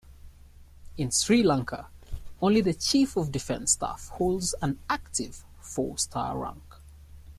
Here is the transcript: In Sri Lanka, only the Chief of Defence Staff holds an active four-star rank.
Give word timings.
In 0.97 1.11
Sri 1.11 1.43
Lanka, 1.43 1.87
only 2.41 2.59
the 2.61 2.73
Chief 2.73 3.15
of 3.15 3.31
Defence 3.31 3.73
Staff 3.73 4.07
holds 4.15 4.55
an 4.59 4.79
active 4.89 5.45
four-star 5.61 6.39
rank. 6.39 6.63